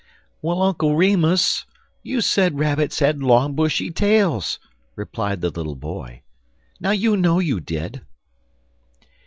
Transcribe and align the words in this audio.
"Well, 0.41 0.57
but 0.57 0.65
Uncle 0.65 0.95
Remus, 0.95 1.67
you 2.01 2.21
said 2.21 2.57
rabbits 2.57 2.97
had 2.97 3.21
long, 3.21 3.53
bushy 3.53 3.91
tails," 3.91 4.57
replied 4.95 5.41
the 5.41 5.51
little 5.51 5.75
boy. 5.75 6.23
"Now 6.79 6.89
you 6.89 7.15
know 7.15 7.37
you 7.37 7.59
did." 7.59 8.01